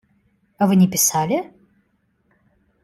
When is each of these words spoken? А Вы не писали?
А 0.57 0.65
Вы 0.65 0.77
не 0.77 0.87
писали? 0.87 1.37